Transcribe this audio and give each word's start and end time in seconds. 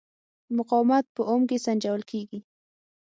مقاومت 0.57 1.05
په 1.15 1.21
اوم 1.31 1.41
کې 1.49 1.57
سنجول 1.65 2.01
کېږي. 2.11 2.39